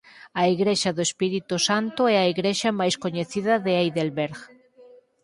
[0.41, 4.39] A igrexa do Espírito Santo é a igrexa máis coñecida de Heidelberg.